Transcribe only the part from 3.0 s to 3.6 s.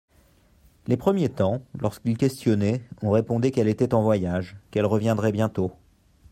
on répondait